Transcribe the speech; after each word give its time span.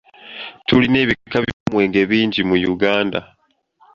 Tulina 0.67 0.97
ebika 1.03 1.37
by'omwenge 1.45 2.01
bingi 2.09 2.41
mu 2.49 2.55
Uganda. 2.73 3.19